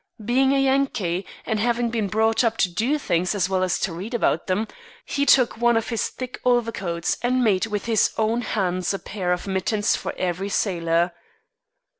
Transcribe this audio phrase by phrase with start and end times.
[0.25, 4.15] Being a Yankee, and having been brought up to do things as well as read
[4.15, 4.67] about them,
[5.05, 9.31] he took one of his thick overcoats and made with his own hands a pair
[9.31, 11.13] of mittens for every sailor.